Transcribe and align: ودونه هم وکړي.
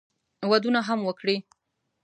ودونه 0.51 0.79
هم 0.87 0.99
وکړي. 1.07 1.35